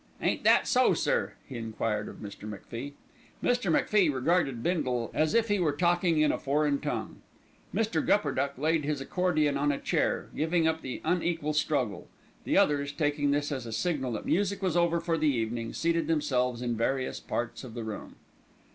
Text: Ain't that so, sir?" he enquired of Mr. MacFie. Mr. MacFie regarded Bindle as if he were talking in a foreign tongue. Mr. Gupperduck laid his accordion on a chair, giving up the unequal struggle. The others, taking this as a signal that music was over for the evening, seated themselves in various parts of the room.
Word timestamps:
Ain't 0.19 0.43
that 0.43 0.67
so, 0.67 0.95
sir?" 0.95 1.33
he 1.47 1.57
enquired 1.57 2.07
of 2.09 2.15
Mr. 2.17 2.49
MacFie. 2.49 2.93
Mr. 3.43 3.71
MacFie 3.71 4.11
regarded 4.11 4.63
Bindle 4.63 5.11
as 5.13 5.35
if 5.35 5.47
he 5.47 5.59
were 5.59 5.73
talking 5.73 6.19
in 6.19 6.31
a 6.31 6.39
foreign 6.39 6.79
tongue. 6.81 7.21
Mr. 7.71 8.03
Gupperduck 8.03 8.57
laid 8.57 8.83
his 8.83 8.99
accordion 8.99 9.57
on 9.57 9.71
a 9.71 9.77
chair, 9.79 10.29
giving 10.35 10.67
up 10.67 10.81
the 10.81 11.01
unequal 11.05 11.53
struggle. 11.53 12.07
The 12.45 12.57
others, 12.57 12.91
taking 12.91 13.29
this 13.29 13.51
as 13.51 13.67
a 13.67 13.71
signal 13.71 14.13
that 14.13 14.25
music 14.25 14.63
was 14.63 14.75
over 14.75 14.99
for 14.99 15.19
the 15.19 15.27
evening, 15.29 15.71
seated 15.71 16.07
themselves 16.07 16.63
in 16.63 16.75
various 16.75 17.19
parts 17.19 17.63
of 17.63 17.75
the 17.75 17.83
room. 17.83 18.15